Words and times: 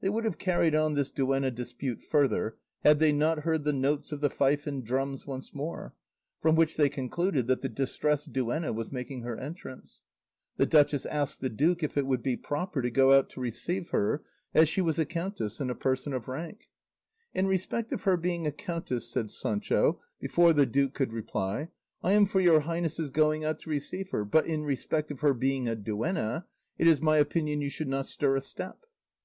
They 0.00 0.08
would 0.10 0.24
have 0.24 0.38
carried 0.38 0.76
on 0.76 0.94
this 0.94 1.10
duenna 1.10 1.50
dispute 1.50 2.00
further 2.00 2.56
had 2.84 3.00
they 3.00 3.10
not 3.10 3.40
heard 3.40 3.64
the 3.64 3.72
notes 3.72 4.12
of 4.12 4.20
the 4.20 4.30
fife 4.30 4.64
and 4.64 4.84
drums 4.84 5.26
once 5.26 5.52
more, 5.52 5.92
from 6.40 6.54
which 6.54 6.76
they 6.76 6.88
concluded 6.88 7.48
that 7.48 7.62
the 7.62 7.68
Distressed 7.68 8.32
Duenna 8.32 8.72
was 8.72 8.92
making 8.92 9.22
her 9.22 9.36
entrance. 9.36 10.02
The 10.56 10.66
duchess 10.66 11.04
asked 11.06 11.40
the 11.40 11.48
duke 11.48 11.82
if 11.82 11.96
it 11.96 12.06
would 12.06 12.22
be 12.22 12.36
proper 12.36 12.80
to 12.80 12.92
go 12.92 13.12
out 13.12 13.28
to 13.30 13.40
receive 13.40 13.88
her, 13.88 14.22
as 14.54 14.68
she 14.68 14.80
was 14.80 15.00
a 15.00 15.04
countess 15.04 15.58
and 15.58 15.68
a 15.68 15.74
person 15.74 16.12
of 16.12 16.28
rank. 16.28 16.68
"In 17.34 17.48
respect 17.48 17.90
of 17.90 18.02
her 18.04 18.16
being 18.16 18.46
a 18.46 18.52
countess," 18.52 19.10
said 19.10 19.32
Sancho, 19.32 20.00
before 20.20 20.52
the 20.52 20.64
duke 20.64 20.94
could 20.94 21.12
reply, 21.12 21.70
"I 22.04 22.12
am 22.12 22.26
for 22.26 22.38
your 22.40 22.60
highnesses 22.60 23.10
going 23.10 23.44
out 23.44 23.58
to 23.62 23.70
receive 23.70 24.10
her; 24.10 24.24
but 24.24 24.46
in 24.46 24.62
respect 24.62 25.10
of 25.10 25.22
her 25.22 25.34
being 25.34 25.66
a 25.68 25.74
duenna, 25.74 26.46
it 26.78 26.86
is 26.86 27.00
my 27.02 27.16
opinion 27.18 27.60
you 27.62 27.68
should 27.68 27.88
not 27.88 28.06
stir 28.06 28.36
a 28.36 28.40
step." 28.40 28.84